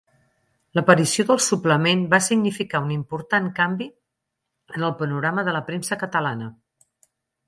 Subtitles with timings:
[0.77, 3.89] L'aparició del suplement va significar un important canvi
[4.79, 6.49] en el panorama de la premsa catalana.